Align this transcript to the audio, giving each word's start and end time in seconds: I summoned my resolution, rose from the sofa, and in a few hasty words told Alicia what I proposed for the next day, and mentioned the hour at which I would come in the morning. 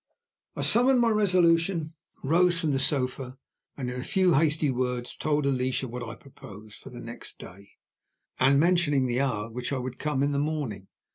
I 0.55 0.61
summoned 0.63 0.99
my 0.99 1.11
resolution, 1.11 1.93
rose 2.23 2.59
from 2.59 2.71
the 2.71 2.79
sofa, 2.79 3.37
and 3.77 3.87
in 3.87 3.99
a 3.99 4.03
few 4.03 4.33
hasty 4.33 4.71
words 4.71 5.15
told 5.15 5.45
Alicia 5.45 5.87
what 5.87 6.01
I 6.01 6.15
proposed 6.15 6.79
for 6.79 6.89
the 6.89 6.99
next 6.99 7.37
day, 7.37 7.73
and 8.39 8.59
mentioned 8.59 9.07
the 9.07 9.21
hour 9.21 9.45
at 9.45 9.53
which 9.53 9.71
I 9.71 9.77
would 9.77 9.99
come 9.99 10.23
in 10.23 10.31
the 10.31 10.39
morning. 10.39 10.87